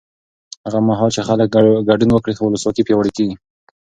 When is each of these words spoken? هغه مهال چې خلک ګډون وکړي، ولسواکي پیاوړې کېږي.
هغه 0.65 0.79
مهال 0.87 1.09
چې 1.15 1.21
خلک 1.27 1.47
ګډون 1.89 2.09
وکړي، 2.11 2.33
ولسواکي 2.37 2.83
پیاوړې 2.85 3.11
کېږي. 3.17 3.35